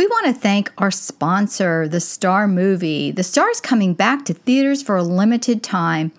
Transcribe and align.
We 0.00 0.06
want 0.06 0.28
to 0.28 0.32
thank 0.32 0.72
our 0.78 0.90
sponsor, 0.90 1.86
The 1.86 2.00
Star 2.00 2.48
Movie. 2.48 3.10
The 3.10 3.22
Star 3.22 3.50
is 3.50 3.60
coming 3.60 3.92
back 3.92 4.24
to 4.24 4.32
theaters 4.32 4.82
for 4.82 4.96
a 4.96 5.02
limited 5.02 5.62
time. 5.62 6.12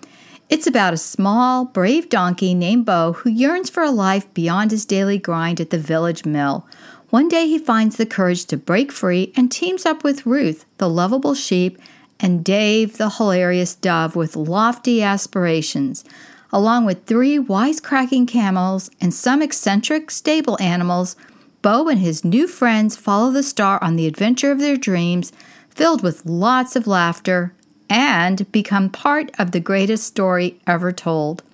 It's 0.48 0.68
about 0.68 0.94
a 0.94 0.96
small, 0.96 1.64
brave 1.64 2.08
donkey 2.08 2.54
named 2.54 2.86
Bo 2.86 3.14
who 3.14 3.30
yearns 3.30 3.70
for 3.70 3.82
a 3.82 3.90
life 3.90 4.32
beyond 4.34 4.70
his 4.70 4.86
daily 4.86 5.18
grind 5.18 5.60
at 5.60 5.70
the 5.70 5.80
village 5.80 6.24
mill. 6.24 6.64
One 7.10 7.26
day 7.28 7.48
he 7.48 7.58
finds 7.58 7.96
the 7.96 8.06
courage 8.06 8.44
to 8.44 8.56
break 8.56 8.92
free 8.92 9.32
and 9.34 9.50
teams 9.50 9.84
up 9.84 10.04
with 10.04 10.26
Ruth, 10.26 10.64
the 10.78 10.88
lovable 10.88 11.34
sheep, 11.34 11.76
and 12.20 12.44
Dave, 12.44 12.98
the 12.98 13.10
hilarious 13.10 13.74
dove 13.74 14.14
with 14.14 14.36
lofty 14.36 15.02
aspirations. 15.02 16.04
Along 16.52 16.84
with 16.84 17.06
three 17.06 17.36
wisecracking 17.36 18.28
camels 18.28 18.92
and 19.00 19.12
some 19.12 19.42
eccentric 19.42 20.12
stable 20.12 20.56
animals, 20.60 21.16
Bo 21.62 21.88
and 21.88 22.00
his 22.00 22.24
new 22.24 22.48
friends 22.48 22.96
follow 22.96 23.30
the 23.30 23.44
star 23.44 23.82
on 23.82 23.94
the 23.94 24.08
adventure 24.08 24.50
of 24.50 24.58
their 24.58 24.76
dreams, 24.76 25.32
filled 25.70 26.02
with 26.02 26.26
lots 26.26 26.74
of 26.74 26.88
laughter, 26.88 27.54
and 27.88 28.50
become 28.50 28.90
part 28.90 29.30
of 29.38 29.52
the 29.52 29.60
greatest 29.60 30.04
story 30.04 30.60
ever 30.66 30.90
told. 30.90 31.44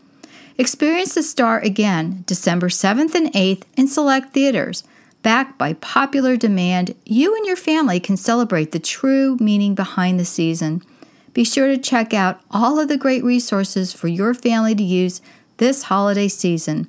Experience 0.56 1.14
the 1.14 1.22
star 1.22 1.60
again 1.60 2.24
December 2.26 2.68
7th 2.68 3.14
and 3.14 3.32
8th 3.32 3.62
in 3.76 3.86
select 3.86 4.32
theaters. 4.32 4.82
Backed 5.22 5.58
by 5.58 5.74
popular 5.74 6.36
demand, 6.36 6.94
you 7.04 7.34
and 7.36 7.44
your 7.44 7.56
family 7.56 8.00
can 8.00 8.16
celebrate 8.16 8.72
the 8.72 8.78
true 8.78 9.36
meaning 9.38 9.74
behind 9.74 10.18
the 10.18 10.24
season. 10.24 10.82
Be 11.34 11.44
sure 11.44 11.68
to 11.68 11.76
check 11.76 12.14
out 12.14 12.40
all 12.50 12.80
of 12.80 12.88
the 12.88 12.96
great 12.96 13.22
resources 13.22 13.92
for 13.92 14.08
your 14.08 14.32
family 14.32 14.74
to 14.74 14.82
use 14.82 15.20
this 15.58 15.84
holiday 15.84 16.28
season. 16.28 16.88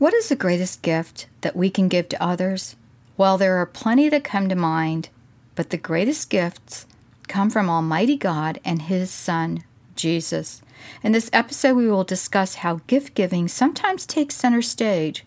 What 0.00 0.14
is 0.14 0.30
the 0.30 0.34
greatest 0.34 0.80
gift 0.80 1.26
that 1.42 1.54
we 1.54 1.68
can 1.68 1.86
give 1.86 2.08
to 2.08 2.22
others? 2.22 2.74
Well, 3.18 3.36
there 3.36 3.58
are 3.58 3.66
plenty 3.66 4.08
that 4.08 4.24
come 4.24 4.48
to 4.48 4.54
mind, 4.54 5.10
but 5.54 5.68
the 5.68 5.76
greatest 5.76 6.30
gifts 6.30 6.86
come 7.28 7.50
from 7.50 7.68
Almighty 7.68 8.16
God 8.16 8.58
and 8.64 8.80
His 8.80 9.10
Son, 9.10 9.62
Jesus. 9.96 10.62
In 11.02 11.12
this 11.12 11.28
episode, 11.34 11.76
we 11.76 11.86
will 11.86 12.04
discuss 12.04 12.54
how 12.54 12.80
gift 12.86 13.12
giving 13.12 13.46
sometimes 13.46 14.06
takes 14.06 14.36
center 14.36 14.62
stage 14.62 15.26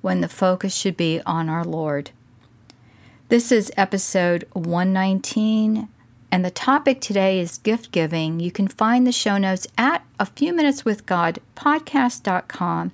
when 0.00 0.22
the 0.22 0.28
focus 0.28 0.74
should 0.74 0.96
be 0.96 1.20
on 1.24 1.48
our 1.48 1.64
Lord. 1.64 2.10
This 3.28 3.52
is 3.52 3.70
episode 3.76 4.44
119, 4.54 5.88
and 6.32 6.44
the 6.44 6.50
topic 6.50 7.00
today 7.00 7.38
is 7.38 7.58
gift 7.58 7.92
giving. 7.92 8.40
You 8.40 8.50
can 8.50 8.66
find 8.66 9.06
the 9.06 9.12
show 9.12 9.38
notes 9.38 9.68
at 9.78 10.04
a 10.18 10.26
few 10.26 10.52
minutes 10.52 10.84
with 10.84 11.06
God 11.06 11.38
podcast.com. 11.54 12.90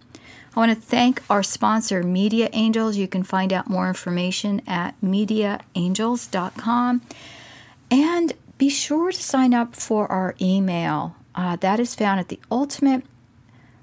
I 0.55 0.61
want 0.61 0.73
to 0.73 0.81
thank 0.81 1.23
our 1.29 1.43
sponsor, 1.43 2.03
Media 2.03 2.49
Angels. 2.53 2.97
You 2.97 3.09
can 3.09 3.23
find 3.23 3.53
out 3.53 3.69
more 3.69 3.89
information 3.89 4.63
at 4.67 4.99
mediaangels.com. 5.03 7.03
And 7.91 8.33
be 8.59 8.71
sure 8.71 9.13
to 9.13 9.23
sign 9.23 9.53
up 9.53 9.77
for 9.77 10.11
our 10.11 10.35
email. 10.41 11.17
Uh, 11.35 11.57
that 11.57 11.79
is 11.79 11.95
found 11.95 12.21
at 12.21 12.29
the 12.29 12.41
Ultimate 12.51 13.03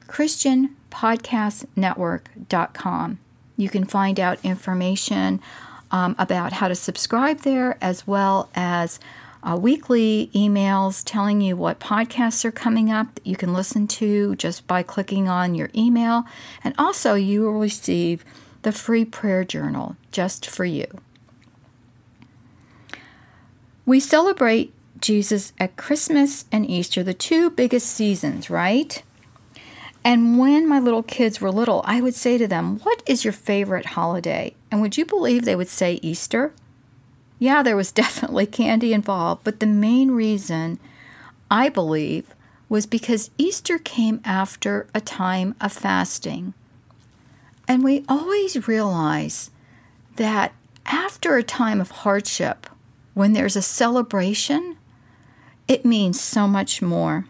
Christian 0.08 0.76
Podcast 0.90 1.68
Network.com. 1.76 3.20
You 3.56 3.70
can 3.70 3.86
find 3.86 4.20
out 4.20 4.44
information 4.44 5.42
um, 5.92 6.16
about 6.18 6.54
how 6.54 6.68
to 6.68 6.76
subscribe 6.76 7.42
there 7.42 7.78
as 7.82 8.08
well 8.08 8.50
as 8.56 9.00
uh, 9.44 9.58
weekly 9.58 10.30
emails 10.34 11.04
telling 11.06 11.42
you 11.42 11.56
what 11.56 11.80
podcasts 11.80 12.46
are 12.46 12.52
coming 12.52 12.90
up 12.92 13.14
that 13.16 13.28
you 13.28 13.36
can 13.36 13.54
listen 13.54 13.88
to 13.88 14.36
just 14.38 14.66
by 14.68 14.84
clicking 14.84 15.28
on 15.28 15.54
your 15.54 15.70
email. 15.76 16.24
And 16.64 16.74
also, 16.78 17.16
you 17.16 17.42
will 17.42 17.60
receive 17.60 18.24
the 18.62 18.72
free 18.72 19.06
prayer 19.06 19.44
journal 19.44 19.98
just 20.12 20.50
for 20.50 20.66
you. 20.66 20.88
We 23.86 24.00
celebrate 24.00 24.74
Jesus 25.02 25.52
at 25.60 25.76
Christmas 25.76 26.46
and 26.52 26.70
Easter, 26.70 27.04
the 27.04 27.14
two 27.14 27.50
biggest 27.50 27.88
seasons, 27.88 28.50
right? 28.50 29.04
And 30.06 30.38
when 30.38 30.68
my 30.68 30.80
little 30.80 31.04
kids 31.04 31.42
were 31.42 31.52
little, 31.52 31.82
I 31.86 32.00
would 32.00 32.16
say 32.16 32.38
to 32.38 32.48
them, 32.48 32.80
What 32.80 33.04
is 33.06 33.26
your 33.26 33.34
favorite 33.34 33.88
holiday? 33.88 34.56
And 34.72 34.82
would 34.82 34.98
you 34.98 35.06
believe 35.06 35.44
they 35.44 35.56
would 35.56 35.68
say 35.68 36.00
Easter? 36.02 36.54
Yeah, 37.44 37.62
there 37.62 37.76
was 37.76 37.92
definitely 38.04 38.46
candy 38.46 38.94
involved, 38.94 39.44
but 39.44 39.60
the 39.60 39.66
main 39.66 40.12
reason, 40.12 40.80
I 41.52 41.68
believe, 41.68 42.34
was 42.70 42.86
because 42.86 43.32
Easter 43.38 43.78
came 43.78 44.22
after 44.24 44.88
a 44.96 45.02
time 45.02 45.54
of 45.60 45.74
fasting. 45.74 46.54
And 47.68 47.84
we 47.84 48.06
always 48.08 48.66
realize 48.66 49.52
that 50.16 50.54
after 50.86 51.36
a 51.36 51.44
time 51.44 51.82
of 51.82 51.92
hardship, 51.92 52.66
when 53.14 53.34
there's 53.34 53.58
a 53.58 53.62
celebration, 53.62 54.78
it 55.68 55.84
means 55.84 56.22
so 56.22 56.48
much 56.48 56.82
more. 56.82 57.26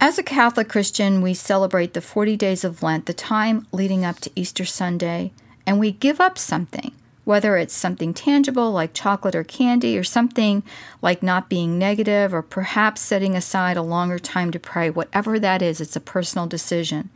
As 0.00 0.18
a 0.18 0.24
Catholic 0.24 0.68
Christian, 0.68 1.22
we 1.22 1.34
celebrate 1.34 1.94
the 1.94 2.00
40 2.00 2.36
days 2.36 2.64
of 2.64 2.82
Lent, 2.82 3.06
the 3.06 3.14
time 3.14 3.68
leading 3.70 4.04
up 4.04 4.18
to 4.20 4.30
Easter 4.34 4.64
Sunday, 4.64 5.30
and 5.64 5.78
we 5.78 5.92
give 5.92 6.20
up 6.20 6.36
something 6.36 6.92
whether 7.28 7.58
it's 7.58 7.74
something 7.74 8.14
tangible 8.14 8.72
like 8.72 8.94
chocolate 8.94 9.34
or 9.34 9.44
candy, 9.44 9.98
or 9.98 10.02
something 10.02 10.62
like 11.02 11.22
not 11.22 11.50
being 11.50 11.78
negative, 11.78 12.32
or 12.32 12.40
perhaps 12.40 13.02
setting 13.02 13.36
aside 13.36 13.76
a 13.76 13.82
longer 13.82 14.18
time 14.18 14.50
to 14.50 14.58
pray, 14.58 14.88
whatever 14.88 15.38
that 15.38 15.60
is, 15.60 15.78
it's 15.78 15.94
a 15.94 16.00
personal 16.00 16.46
decision. 16.46 17.10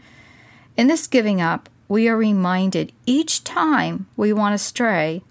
In 0.76 0.86
this 0.86 1.06
giving 1.06 1.40
up, 1.40 1.70
we 1.88 2.08
are 2.08 2.16
reminded 2.16 2.92
each 3.06 3.42
time 3.42 4.06
we 4.14 4.34
want 4.34 4.52
to 4.52 4.58
stray 4.58 5.22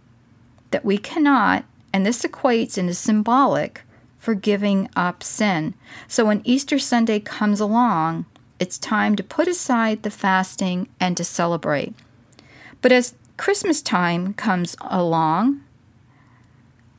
that 0.72 0.84
we 0.84 0.98
cannot, 0.98 1.64
and 1.94 2.04
this 2.04 2.24
equates 2.24 2.76
is 2.76 2.98
symbolic 2.98 3.84
for 4.18 4.34
giving 4.34 4.90
up 4.96 5.22
sin. 5.22 5.76
So 6.08 6.26
when 6.26 6.42
Easter 6.44 6.80
Sunday 6.80 7.20
comes 7.20 7.60
along, 7.60 8.26
it's 8.60 8.80
time 8.80 9.16
to 9.18 9.24
put 9.24 9.48
aside 9.48 10.02
the 10.02 10.10
fasting 10.10 10.90
and 11.00 11.16
to 11.18 11.24
celebrate. 11.24 11.94
But 12.82 12.92
as 12.92 13.14
Christmas 13.38 13.82
time 13.82 14.34
comes 14.34 14.76
along, 14.82 15.62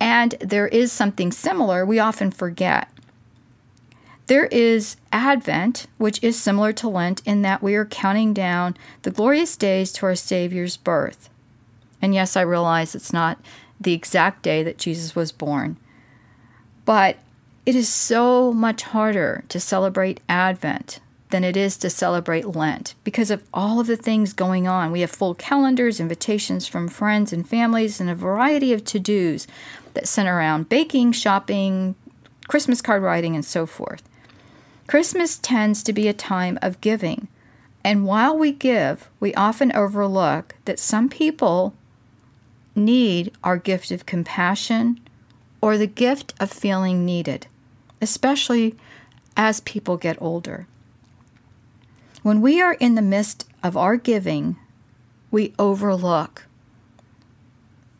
and 0.00 0.34
there 0.40 0.68
is 0.68 0.90
something 0.90 1.30
similar 1.30 1.86
we 1.86 1.98
often 1.98 2.30
forget. 2.30 2.88
There 4.26 4.46
is 4.46 4.96
Advent, 5.12 5.86
which 5.98 6.22
is 6.22 6.40
similar 6.40 6.72
to 6.72 6.88
Lent 6.88 7.22
in 7.26 7.42
that 7.42 7.62
we 7.62 7.74
are 7.74 7.84
counting 7.84 8.32
down 8.32 8.76
the 9.02 9.10
glorious 9.10 9.56
days 9.56 9.92
to 9.92 10.06
our 10.06 10.14
Savior's 10.14 10.76
birth. 10.76 11.28
And 12.00 12.14
yes, 12.14 12.36
I 12.36 12.40
realize 12.40 12.94
it's 12.94 13.12
not 13.12 13.38
the 13.80 13.92
exact 13.92 14.42
day 14.42 14.62
that 14.62 14.78
Jesus 14.78 15.14
was 15.14 15.32
born, 15.32 15.76
but 16.84 17.18
it 17.66 17.76
is 17.76 17.88
so 17.88 18.52
much 18.52 18.82
harder 18.82 19.44
to 19.48 19.60
celebrate 19.60 20.20
Advent 20.28 21.00
than 21.32 21.42
it 21.44 21.56
is 21.56 21.78
to 21.78 21.90
celebrate 21.90 22.54
Lent 22.54 22.94
because 23.04 23.30
of 23.30 23.42
all 23.52 23.80
of 23.80 23.86
the 23.86 23.96
things 23.96 24.34
going 24.34 24.68
on. 24.68 24.92
We 24.92 25.00
have 25.00 25.10
full 25.10 25.34
calendars, 25.34 25.98
invitations 25.98 26.68
from 26.68 26.88
friends 26.88 27.32
and 27.32 27.48
families, 27.48 28.00
and 28.00 28.08
a 28.08 28.14
variety 28.14 28.72
of 28.72 28.84
to 28.84 29.00
dos 29.00 29.46
that 29.94 30.06
center 30.06 30.36
around 30.36 30.68
baking, 30.68 31.12
shopping, 31.12 31.94
Christmas 32.48 32.82
card 32.82 33.02
writing, 33.02 33.34
and 33.34 33.44
so 33.44 33.64
forth. 33.64 34.02
Christmas 34.86 35.38
tends 35.38 35.82
to 35.82 35.92
be 35.92 36.06
a 36.06 36.12
time 36.12 36.58
of 36.60 36.80
giving, 36.82 37.28
and 37.82 38.06
while 38.06 38.36
we 38.36 38.52
give, 38.52 39.08
we 39.18 39.34
often 39.34 39.74
overlook 39.74 40.54
that 40.66 40.78
some 40.78 41.08
people 41.08 41.74
need 42.74 43.32
our 43.42 43.56
gift 43.56 43.90
of 43.90 44.04
compassion 44.04 45.00
or 45.62 45.78
the 45.78 45.86
gift 45.86 46.34
of 46.38 46.52
feeling 46.52 47.06
needed, 47.06 47.46
especially 48.02 48.76
as 49.34 49.60
people 49.60 49.96
get 49.96 50.20
older. 50.20 50.66
When 52.22 52.40
we 52.40 52.62
are 52.62 52.74
in 52.74 52.94
the 52.94 53.02
midst 53.02 53.48
of 53.62 53.76
our 53.76 53.96
giving, 53.96 54.56
we 55.32 55.54
overlook 55.58 56.46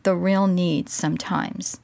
the 0.03 0.15
real 0.15 0.47
needs 0.47 0.93
sometimes. 0.93 1.79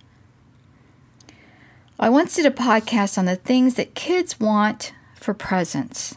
I 1.99 2.07
once 2.09 2.35
did 2.35 2.45
a 2.45 2.51
podcast 2.51 3.17
on 3.17 3.25
the 3.25 3.35
things 3.35 3.75
that 3.75 3.93
kids 3.93 4.39
want 4.39 4.93
for 5.15 5.33
presents, 5.33 6.15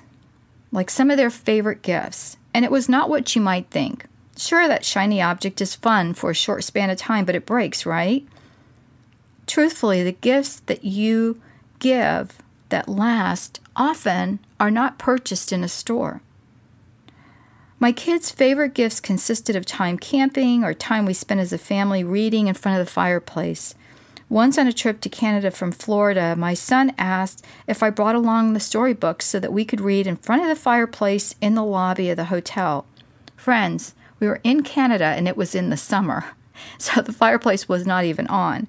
like 0.71 0.91
some 0.91 1.11
of 1.11 1.17
their 1.17 1.31
favorite 1.31 1.83
gifts, 1.83 2.37
and 2.55 2.65
it 2.65 2.71
was 2.71 2.89
not 2.89 3.11
what 3.11 3.35
you 3.35 3.43
might 3.43 3.69
think. 3.71 4.07
Sure, 4.37 4.69
that 4.69 4.85
shiny 4.85 5.21
object 5.21 5.61
is 5.61 5.75
fun 5.75 6.15
for 6.15 6.31
a 6.31 6.35
short 6.35 6.63
span 6.63 6.89
of 6.89 6.99
time, 6.99 7.25
but 7.25 7.35
it 7.35 7.47
breaks, 7.47 7.85
right? 7.85 8.25
Truthfully, 9.49 10.05
the 10.05 10.13
gifts 10.13 10.61
that 10.61 10.85
you 10.85 11.41
give 11.81 12.39
that 12.69 12.89
last 12.89 13.59
often 13.75 14.39
are 14.63 14.71
not 14.71 14.97
purchased 14.97 15.53
in 15.53 15.65
a 15.65 15.69
store. 15.69 16.23
My 17.81 17.91
kids' 17.91 18.31
favorite 18.31 18.75
gifts 18.75 19.01
consisted 19.01 19.57
of 19.57 19.67
time 19.67 19.99
camping 19.99 20.63
or 20.63 20.73
time 20.73 21.05
we 21.05 21.15
spent 21.15 21.41
as 21.41 21.53
a 21.53 21.59
family 21.59 22.05
reading 22.05 22.47
in 22.47 22.55
front 22.55 22.79
of 22.79 22.87
the 22.87 22.93
fireplace. 22.93 23.75
Once 24.29 24.57
on 24.57 24.69
a 24.69 24.73
trip 24.73 25.01
to 25.01 25.09
Canada 25.09 25.51
from 25.51 25.73
Florida, 25.73 26.37
my 26.37 26.55
son 26.55 26.93
asked 26.97 27.45
if 27.67 27.83
I 27.83 27.91
brought 27.91 28.15
along 28.15 28.53
the 28.53 28.61
storybooks 28.61 29.27
so 29.27 29.41
that 29.41 29.53
we 29.53 29.65
could 29.65 29.81
read 29.81 30.07
in 30.07 30.15
front 30.15 30.43
of 30.43 30.49
the 30.49 30.55
fireplace 30.55 31.35
in 31.41 31.57
the 31.57 31.65
lobby 31.65 32.09
of 32.11 32.17
the 32.17 32.27
hotel. 32.27 32.87
Friends, 33.35 33.97
we 34.21 34.29
were 34.29 34.41
in 34.45 34.63
Canada 34.63 35.07
and 35.07 35.27
it 35.27 35.37
was 35.37 35.57
in 35.57 35.71
the 35.71 35.77
summer, 35.77 36.37
so 36.79 37.03
the 37.03 37.13
fireplace 37.13 37.69
was 37.69 37.85
not 37.85 38.05
even 38.05 38.29
on. 38.29 38.69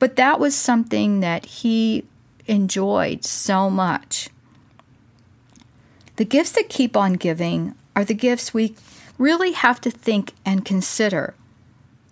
But 0.00 0.16
that 0.16 0.40
was 0.40 0.56
something 0.56 1.20
that 1.20 1.46
he 1.46 2.06
enjoyed 2.48 3.24
so 3.24 3.70
much. 3.70 4.30
The 6.16 6.24
gifts 6.24 6.52
that 6.52 6.70
keep 6.70 6.96
on 6.96 7.14
giving 7.14 7.74
are 7.94 8.04
the 8.04 8.14
gifts 8.14 8.54
we 8.54 8.74
really 9.18 9.52
have 9.52 9.80
to 9.82 9.90
think 9.90 10.32
and 10.44 10.64
consider. 10.64 11.34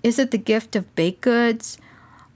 Is 0.03 0.19
it 0.19 0.31
the 0.31 0.39
gift 0.39 0.77
of 0.77 0.95
baked 0.95 1.23
goods? 1.23 1.79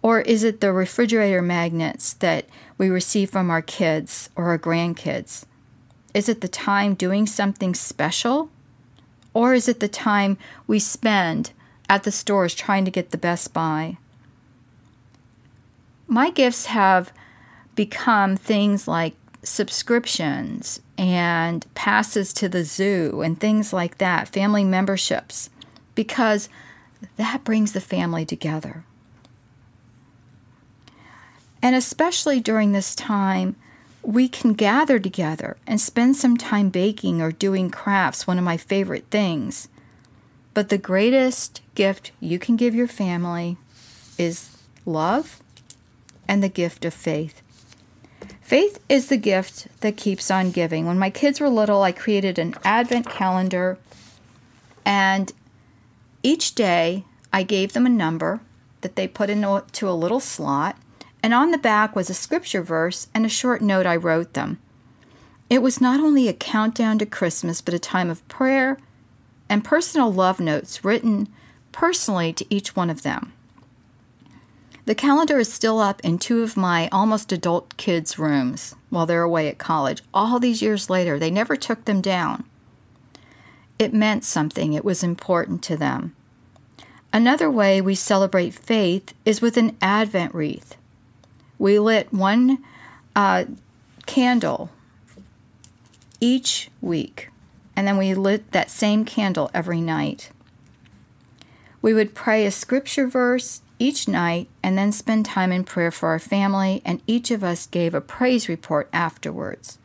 Or 0.00 0.20
is 0.20 0.44
it 0.44 0.60
the 0.60 0.72
refrigerator 0.72 1.42
magnets 1.42 2.14
that 2.14 2.46
we 2.78 2.88
receive 2.88 3.30
from 3.30 3.50
our 3.50 3.60
kids 3.60 4.30
or 4.34 4.46
our 4.46 4.58
grandkids? 4.58 5.44
Is 6.14 6.28
it 6.28 6.40
the 6.40 6.48
time 6.48 6.94
doing 6.94 7.26
something 7.26 7.74
special? 7.74 8.50
Or 9.34 9.52
is 9.52 9.68
it 9.68 9.80
the 9.80 9.88
time 9.88 10.38
we 10.66 10.78
spend 10.78 11.52
at 11.88 12.04
the 12.04 12.12
stores 12.12 12.54
trying 12.54 12.86
to 12.86 12.90
get 12.90 13.10
the 13.10 13.18
best 13.18 13.52
buy? 13.52 13.98
My 16.06 16.30
gifts 16.30 16.66
have 16.66 17.12
become 17.74 18.36
things 18.36 18.88
like 18.88 19.14
subscriptions 19.42 20.80
and 20.98 21.64
passes 21.74 22.32
to 22.34 22.48
the 22.48 22.64
zoo 22.64 23.22
and 23.22 23.40
things 23.40 23.72
like 23.72 23.98
that, 23.98 24.28
family 24.28 24.64
memberships, 24.64 25.48
because 25.94 26.48
that 27.16 27.44
brings 27.44 27.72
the 27.72 27.80
family 27.80 28.26
together. 28.26 28.84
And 31.62 31.76
especially 31.76 32.40
during 32.40 32.72
this 32.72 32.96
time, 32.96 33.54
we 34.02 34.28
can 34.28 34.54
gather 34.54 34.98
together 34.98 35.56
and 35.66 35.80
spend 35.80 36.16
some 36.16 36.36
time 36.36 36.68
baking 36.68 37.22
or 37.22 37.30
doing 37.30 37.70
crafts, 37.70 38.26
one 38.26 38.38
of 38.38 38.44
my 38.44 38.56
favorite 38.56 39.04
things. 39.10 39.68
But 40.54 40.68
the 40.68 40.78
greatest 40.78 41.60
gift 41.74 42.10
you 42.20 42.38
can 42.38 42.56
give 42.56 42.74
your 42.74 42.88
family 42.88 43.56
is 44.16 44.56
love 44.84 45.40
and 46.26 46.42
the 46.42 46.48
gift 46.48 46.84
of 46.84 46.94
faith. 46.94 47.42
Faith 48.48 48.80
is 48.88 49.08
the 49.08 49.18
gift 49.18 49.68
that 49.80 49.98
keeps 49.98 50.30
on 50.30 50.50
giving. 50.50 50.86
When 50.86 50.98
my 50.98 51.10
kids 51.10 51.38
were 51.38 51.50
little, 51.50 51.82
I 51.82 51.92
created 51.92 52.38
an 52.38 52.54
advent 52.64 53.06
calendar, 53.06 53.76
and 54.86 55.30
each 56.22 56.54
day 56.54 57.04
I 57.30 57.42
gave 57.42 57.74
them 57.74 57.84
a 57.84 57.90
number 57.90 58.40
that 58.80 58.96
they 58.96 59.06
put 59.06 59.28
into 59.28 59.86
a 59.86 59.92
little 59.92 60.18
slot, 60.18 60.78
and 61.22 61.34
on 61.34 61.50
the 61.50 61.58
back 61.58 61.94
was 61.94 62.08
a 62.08 62.14
scripture 62.14 62.62
verse 62.62 63.08
and 63.12 63.26
a 63.26 63.28
short 63.28 63.60
note 63.60 63.84
I 63.84 63.96
wrote 63.96 64.32
them. 64.32 64.58
It 65.50 65.60
was 65.60 65.78
not 65.78 66.00
only 66.00 66.26
a 66.26 66.32
countdown 66.32 66.98
to 67.00 67.04
Christmas, 67.04 67.60
but 67.60 67.74
a 67.74 67.78
time 67.78 68.08
of 68.08 68.26
prayer 68.28 68.78
and 69.50 69.62
personal 69.62 70.10
love 70.10 70.40
notes 70.40 70.82
written 70.82 71.28
personally 71.70 72.32
to 72.32 72.46
each 72.48 72.74
one 72.74 72.88
of 72.88 73.02
them. 73.02 73.34
The 74.88 74.94
calendar 74.94 75.38
is 75.38 75.52
still 75.52 75.80
up 75.80 76.00
in 76.00 76.16
two 76.16 76.40
of 76.40 76.56
my 76.56 76.88
almost 76.90 77.30
adult 77.30 77.76
kids' 77.76 78.18
rooms 78.18 78.74
while 78.88 79.04
they're 79.04 79.20
away 79.20 79.46
at 79.46 79.58
college. 79.58 80.02
All 80.14 80.40
these 80.40 80.62
years 80.62 80.88
later, 80.88 81.18
they 81.18 81.30
never 81.30 81.56
took 81.56 81.84
them 81.84 82.00
down. 82.00 82.44
It 83.78 83.92
meant 83.92 84.24
something, 84.24 84.72
it 84.72 84.86
was 84.86 85.02
important 85.02 85.62
to 85.64 85.76
them. 85.76 86.16
Another 87.12 87.50
way 87.50 87.82
we 87.82 87.94
celebrate 87.94 88.54
faith 88.54 89.12
is 89.26 89.42
with 89.42 89.58
an 89.58 89.76
Advent 89.82 90.34
wreath. 90.34 90.74
We 91.58 91.78
lit 91.78 92.10
one 92.10 92.64
uh, 93.14 93.44
candle 94.06 94.70
each 96.18 96.70
week, 96.80 97.28
and 97.76 97.86
then 97.86 97.98
we 97.98 98.14
lit 98.14 98.52
that 98.52 98.70
same 98.70 99.04
candle 99.04 99.50
every 99.52 99.82
night. 99.82 100.30
We 101.82 101.92
would 101.92 102.14
pray 102.14 102.46
a 102.46 102.50
scripture 102.50 103.06
verse 103.06 103.60
each 103.78 104.08
night 104.08 104.48
and 104.62 104.76
then 104.76 104.92
spend 104.92 105.26
time 105.26 105.52
in 105.52 105.64
prayer 105.64 105.90
for 105.90 106.08
our 106.10 106.18
family, 106.18 106.82
and 106.84 107.02
each 107.06 107.30
of 107.30 107.44
us 107.44 107.66
gave 107.66 107.94
a 107.94 108.00
praise 108.00 108.48
report 108.48 108.88
afterwards. 108.92 109.78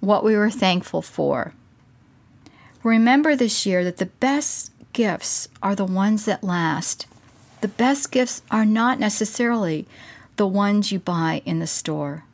What 0.00 0.24
we 0.24 0.36
were 0.36 0.50
thankful 0.50 1.02
for. 1.02 1.54
Remember 2.82 3.34
this 3.34 3.66
year 3.66 3.82
that 3.84 3.96
the 3.96 4.06
best 4.06 4.72
gifts 4.92 5.48
are 5.62 5.74
the 5.74 5.84
ones 5.84 6.24
that 6.24 6.44
last. 6.44 7.06
The 7.60 7.68
best 7.68 8.12
gifts 8.12 8.42
are 8.50 8.64
not 8.64 9.00
necessarily 9.00 9.86
the 10.36 10.46
ones 10.46 10.92
you 10.92 11.00
buy 11.00 11.42
in 11.44 11.58
the 11.58 11.66
store. 11.66 12.24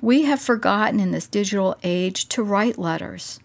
We 0.00 0.22
have 0.24 0.42
forgotten 0.42 0.98
in 0.98 1.12
this 1.12 1.28
digital 1.28 1.76
age 1.84 2.28
to 2.30 2.42
write 2.42 2.78
letters. 2.78 3.38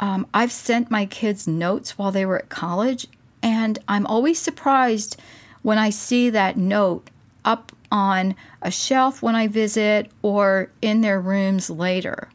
Um, 0.00 0.26
I've 0.34 0.50
sent 0.50 0.90
my 0.90 1.06
kids 1.06 1.46
notes 1.46 1.96
while 1.96 2.10
they 2.10 2.26
were 2.26 2.38
at 2.38 2.48
college, 2.48 3.06
and 3.44 3.78
I'm 3.86 4.06
always 4.06 4.38
surprised 4.38 5.20
when 5.60 5.76
I 5.76 5.90
see 5.90 6.30
that 6.30 6.56
note 6.56 7.10
up 7.44 7.72
on 7.92 8.34
a 8.62 8.70
shelf 8.70 9.22
when 9.22 9.36
I 9.36 9.48
visit 9.48 10.10
or 10.22 10.70
in 10.80 11.02
their 11.02 11.20
rooms 11.20 11.68
later. 11.68 12.30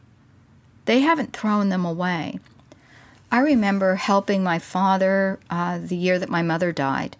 They 0.84 1.00
haven't 1.00 1.36
thrown 1.36 1.68
them 1.68 1.84
away. 1.84 2.38
I 3.32 3.40
remember 3.40 3.96
helping 3.96 4.44
my 4.44 4.60
father 4.60 5.40
uh, 5.50 5.80
the 5.82 5.96
year 5.96 6.18
that 6.20 6.30
my 6.30 6.42
mother 6.42 6.70
died. 6.70 7.16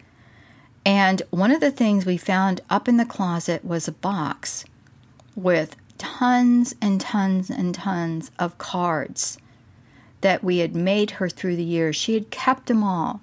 And 0.86 1.22
one 1.30 1.50
of 1.50 1.60
the 1.60 1.72
things 1.72 2.06
we 2.06 2.16
found 2.16 2.60
up 2.70 2.88
in 2.88 2.96
the 2.96 3.04
closet 3.04 3.64
was 3.64 3.88
a 3.88 3.92
box 3.92 4.64
with 5.34 5.74
tons 5.98 6.76
and 6.80 7.00
tons 7.00 7.50
and 7.50 7.74
tons 7.74 8.30
of 8.38 8.56
cards 8.56 9.36
that 10.20 10.44
we 10.44 10.58
had 10.58 10.76
made 10.76 11.12
her 11.12 11.28
through 11.28 11.56
the 11.56 11.64
years. 11.64 11.96
She 11.96 12.14
had 12.14 12.30
kept 12.30 12.66
them 12.66 12.84
all. 12.84 13.20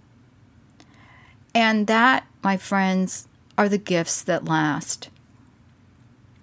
And 1.58 1.88
that, 1.88 2.28
my 2.44 2.56
friends, 2.56 3.28
are 3.58 3.68
the 3.68 3.80
gifts 3.80 4.22
that 4.22 4.46
last. 4.46 5.10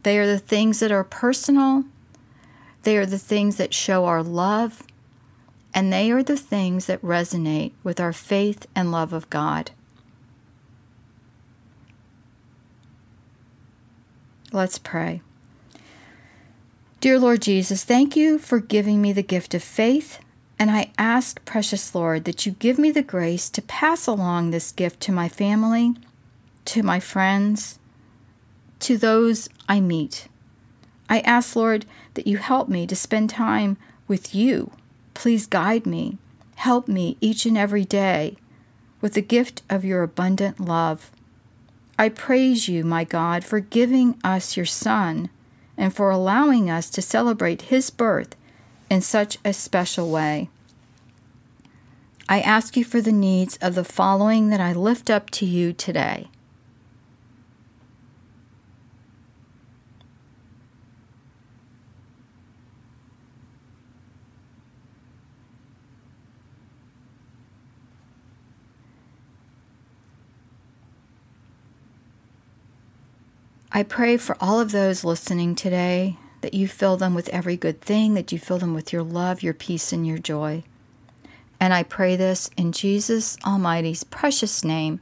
They 0.02 0.18
are 0.18 0.26
the 0.26 0.40
things 0.40 0.80
that 0.80 0.90
are 0.90 1.04
personal, 1.04 1.85
they 2.83 2.97
are 2.97 3.06
the 3.06 3.16
things 3.16 3.56
that 3.56 3.73
show 3.73 4.06
our 4.06 4.25
love, 4.25 4.83
and 5.73 5.92
they 5.92 6.11
are 6.11 6.25
the 6.25 6.37
things 6.37 6.87
that 6.87 7.00
resonate 7.00 7.71
with 7.85 8.00
our 8.00 8.12
faith 8.12 8.66
and 8.75 8.90
love 8.90 9.12
of 9.12 9.30
God. 9.30 9.71
Let's 14.50 14.78
pray. 14.78 15.23
Dear 17.00 17.21
Lord 17.21 17.40
Jesus, 17.40 17.85
thank 17.85 18.16
you 18.16 18.37
for 18.37 18.59
giving 18.59 19.00
me 19.00 19.12
the 19.12 19.23
gift 19.23 19.54
of 19.54 19.62
faith 19.62 20.18
and 20.58 20.70
I 20.70 20.92
ask, 20.99 21.44
precious 21.44 21.94
Lord, 21.94 22.25
that 22.25 22.46
you 22.46 22.52
give 22.52 22.78
me 22.78 22.90
the 22.90 23.02
grace 23.02 23.50
to 23.50 23.62
pass 23.62 24.06
along 24.06 24.50
this 24.50 24.73
gift 24.73 25.00
to 25.00 25.12
my 25.12 25.28
family, 25.28 25.94
to 26.66 26.82
my 26.82 27.00
friends, 27.00 27.78
to 28.80 28.96
those 28.96 29.49
I 29.68 29.80
meet. 29.80 30.28
I 31.08 31.20
ask, 31.20 31.56
Lord, 31.56 31.87
that 32.14 32.26
you 32.26 32.38
help 32.38 32.68
me 32.68 32.87
to 32.87 32.96
spend 32.96 33.30
time 33.30 33.76
with 34.06 34.34
you. 34.34 34.70
Please 35.12 35.46
guide 35.46 35.87
me. 35.87 36.18
Help 36.56 36.88
me 36.88 37.16
each 37.20 37.46
and 37.46 37.58
every 37.58 37.84
day 37.84 38.37
with 39.00 39.14
the 39.14 39.23
gift 39.23 39.62
of 39.68 39.84
your 39.84 40.02
abundant 40.02 40.61
love. 40.61 41.11
I 41.99 42.08
praise 42.08 42.68
you, 42.68 42.84
my 42.84 43.04
God, 43.04 43.44
for 43.44 43.61
giving 43.61 44.18
us 44.25 44.56
your 44.56 44.66
Son 44.66 45.30
and 45.76 45.94
for 45.94 46.11
allowing 46.11 46.70
us 46.70 46.88
to 46.90 47.02
celebrate 47.02 47.62
his 47.62 47.90
birth 47.90 48.37
in 48.94 49.00
such 49.00 49.38
a 49.44 49.52
special 49.52 50.08
way. 50.08 50.48
I 52.28 52.38
ask 52.40 52.76
you 52.76 52.84
for 52.84 53.00
the 53.00 53.10
needs 53.10 53.56
of 53.56 53.74
the 53.74 53.82
following 53.82 54.50
that 54.50 54.60
I 54.60 54.72
lift 54.72 55.10
up 55.10 55.30
to 55.30 55.44
you 55.44 55.72
today. 55.72 56.28
I 73.72 73.82
pray 73.82 74.16
for 74.18 74.36
all 74.40 74.60
of 74.60 74.70
those 74.70 75.02
listening 75.02 75.56
today 75.56 76.16
that 76.44 76.52
you 76.52 76.68
fill 76.68 76.98
them 76.98 77.14
with 77.14 77.30
every 77.30 77.56
good 77.56 77.80
thing, 77.80 78.12
that 78.12 78.30
you 78.30 78.38
fill 78.38 78.58
them 78.58 78.74
with 78.74 78.92
your 78.92 79.02
love, 79.02 79.42
your 79.42 79.54
peace, 79.54 79.94
and 79.94 80.06
your 80.06 80.18
joy. 80.18 80.62
And 81.58 81.72
I 81.72 81.84
pray 81.84 82.16
this 82.16 82.50
in 82.58 82.72
Jesus 82.72 83.38
Almighty's 83.46 84.04
precious 84.04 84.62
name. 84.62 85.00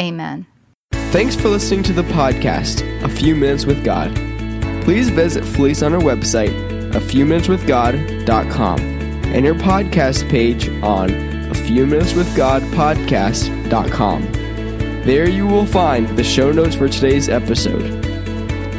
Amen. 0.00 0.46
Thanks 0.92 1.34
for 1.34 1.48
listening 1.48 1.82
to 1.82 1.92
the 1.92 2.04
podcast, 2.04 2.84
A 3.02 3.08
Few 3.08 3.34
Minutes 3.34 3.66
with 3.66 3.84
God. 3.84 4.14
Please 4.84 5.10
visit 5.10 5.44
Felice 5.44 5.82
on 5.82 5.92
our 5.92 6.00
website, 6.00 6.94
a 6.94 7.00
few 7.00 7.26
minutes 7.26 7.48
with 7.48 7.66
God.com, 7.66 8.78
and 8.78 9.44
your 9.44 9.56
podcast 9.56 10.30
page 10.30 10.68
on 10.84 11.10
a 11.50 11.54
few 11.54 11.84
minutes 11.84 12.14
with 12.14 12.32
God 12.36 12.62
podcast.com. 12.74 14.22
There 15.02 15.28
you 15.28 15.48
will 15.48 15.66
find 15.66 16.08
the 16.10 16.22
show 16.22 16.52
notes 16.52 16.76
for 16.76 16.88
today's 16.88 17.28
episode. 17.28 17.99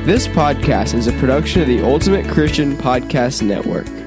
This 0.04 0.28
podcast 0.28 0.96
is 0.96 1.06
a 1.06 1.14
production 1.14 1.62
of 1.62 1.68
the 1.68 1.84
Ultimate 1.84 2.28
Christian 2.28 2.76
Podcast 2.76 3.44
Network. 3.44 4.01